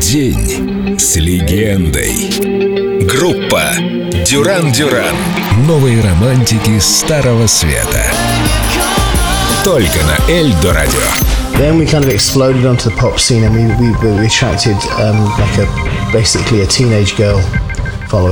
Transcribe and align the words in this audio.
День 0.00 0.96
с 0.96 1.16
легендой. 1.16 2.14
Группа 3.04 3.64
Дюран 4.24 4.70
Дюран. 4.70 5.14
Новые 5.66 6.00
романтики 6.00 6.78
Старого 6.78 7.46
Света. 7.48 8.04
Только 9.64 9.98
на 10.04 10.32
Эльдо 10.32 10.72
Радио. 10.72 11.00
Then 11.58 11.78
we 11.78 11.84
kind 11.84 12.04
of 12.04 12.10
exploded 12.10 12.64
onto 12.64 12.90
the 12.90 12.96
pop 12.96 13.18
scene 13.18 13.42
and 13.42 13.52
we, 13.52 13.64
we, 13.80 14.18
we 14.20 14.26
attracted 14.26 14.76
um, 15.00 15.24
like 15.36 15.58
a 15.58 16.12
basically 16.12 16.60
a 16.60 16.66
teenage 16.66 17.16
girl. 17.16 17.42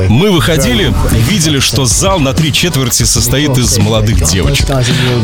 Мы 0.08 0.30
выходили 0.30 0.94
видели, 1.28 1.58
что 1.58 1.84
зал 1.84 2.18
на 2.18 2.32
три 2.32 2.52
четверти 2.52 3.04
состоит 3.04 3.56
из 3.58 3.78
молодых 3.78 4.22
девочек. 4.24 4.66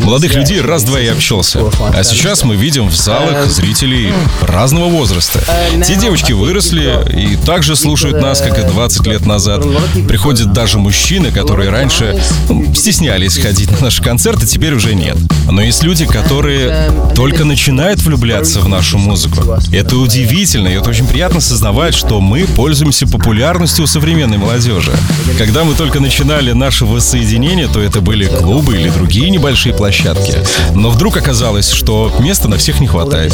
Молодых 0.03 0.35
людей 0.35 0.61
раз-два 0.61 0.99
и 0.99 1.07
общался. 1.07 1.59
А 1.93 2.03
сейчас 2.03 2.43
мы 2.43 2.55
видим 2.55 2.87
в 2.87 2.95
залах 2.95 3.47
зрителей 3.47 4.13
разного 4.41 4.89
возраста. 4.89 5.39
Те 5.85 5.95
девочки 5.95 6.33
выросли 6.33 6.99
и 7.11 7.35
также 7.37 7.75
слушают 7.75 8.21
нас, 8.21 8.41
как 8.41 8.57
и 8.59 8.67
20 8.67 9.07
лет 9.07 9.25
назад. 9.25 9.63
Приходят 10.07 10.53
даже 10.53 10.77
мужчины, 10.77 11.31
которые 11.31 11.69
раньше 11.69 12.21
ну, 12.49 12.73
стеснялись 12.73 13.37
ходить 13.37 13.71
на 13.71 13.81
наши 13.81 14.03
концерты, 14.03 14.45
теперь 14.45 14.73
уже 14.73 14.95
нет. 14.95 15.17
Но 15.49 15.61
есть 15.61 15.83
люди, 15.83 16.05
которые 16.05 16.91
только 17.15 17.45
начинают 17.45 18.01
влюбляться 18.01 18.59
в 18.59 18.67
нашу 18.67 18.97
музыку. 18.97 19.57
Это 19.71 19.97
удивительно, 19.97 20.67
и 20.67 20.73
это 20.73 20.89
очень 20.89 21.07
приятно 21.07 21.37
осознавать, 21.37 21.93
что 21.93 22.21
мы 22.21 22.45
пользуемся 22.45 23.07
популярностью 23.07 23.83
у 23.83 23.87
современной 23.87 24.37
молодежи. 24.37 24.91
Когда 25.37 25.63
мы 25.63 25.75
только 25.75 25.99
начинали 25.99 26.51
наше 26.53 26.85
воссоединение, 26.85 27.67
то 27.67 27.81
это 27.81 28.01
были 28.01 28.25
клубы 28.25 28.75
или 28.77 28.89
другие 28.89 29.29
небольшие 29.29 29.75
площадки. 29.75 30.35
Но 30.73 30.89
вдруг 30.89 31.17
оказалось, 31.17 31.69
что 31.71 32.11
места 32.19 32.47
на 32.47 32.57
всех 32.57 32.79
не 32.79 32.87
хватает. 32.87 33.33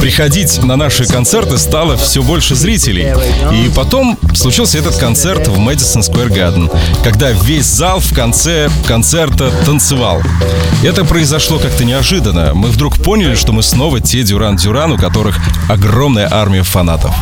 Приходить 0.00 0.62
на 0.62 0.76
наши 0.76 1.06
концерты 1.06 1.58
стало 1.58 1.96
все 1.96 2.22
больше 2.22 2.54
зрителей. 2.54 3.14
И 3.52 3.70
потом 3.74 4.18
случился 4.34 4.78
этот 4.78 4.96
концерт 4.96 5.48
в 5.48 5.58
Madison 5.58 6.00
Square 6.00 6.28
Garden, 6.28 6.70
когда 7.02 7.30
весь 7.30 7.66
зал 7.66 8.00
в 8.00 8.14
конце 8.14 8.70
концерта 8.86 9.50
танцевал. 9.64 10.22
Это 10.82 11.04
произошло 11.38 11.60
как-то 11.60 11.84
неожиданно. 11.84 12.52
Мы 12.52 12.68
вдруг 12.70 12.96
поняли, 12.96 13.36
что 13.36 13.52
мы 13.52 13.62
снова 13.62 14.00
те 14.00 14.24
Дюран-Дюран, 14.24 14.90
у 14.94 14.98
которых 14.98 15.38
огромная 15.68 16.28
армия 16.28 16.64
фанатов. 16.64 17.14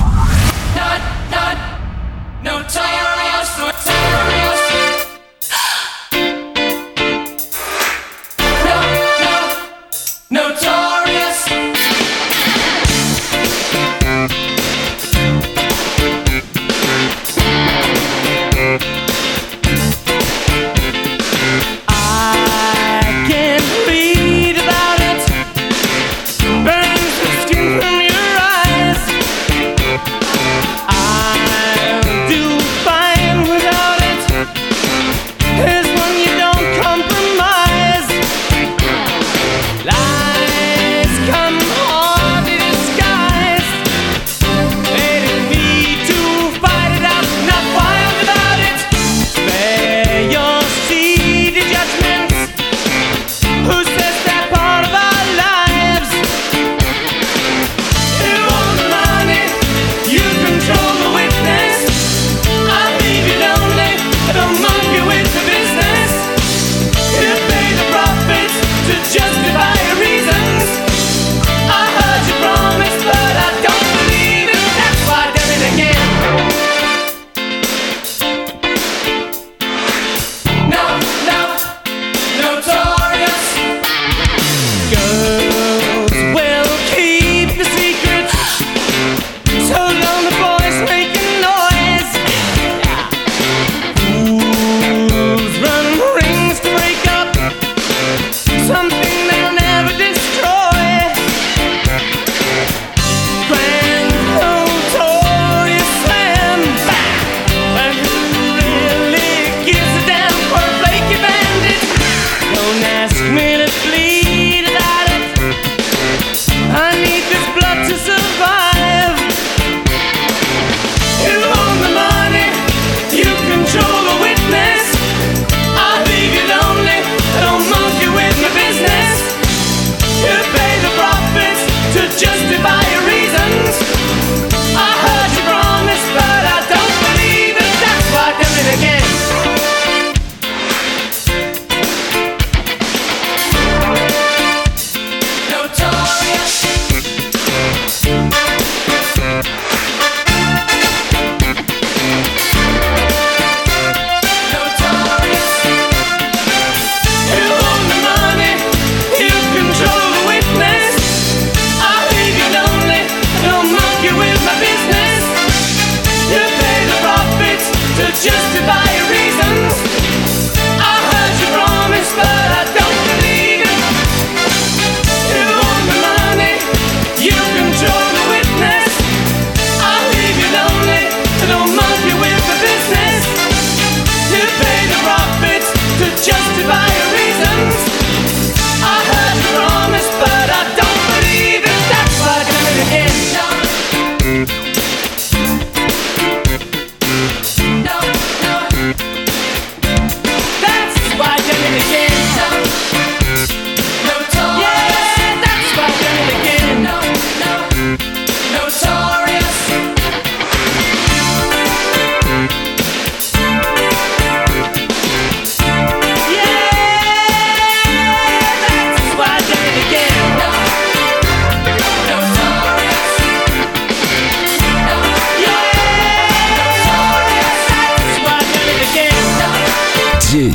День 230.36 230.54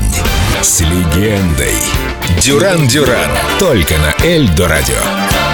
с 0.61 0.81
легендой. 0.81 1.73
Дюран 2.39 2.87
Дюран. 2.87 3.31
Только 3.57 3.95
на 3.97 4.13
Эльдо 4.23 4.67
радио. 4.67 5.50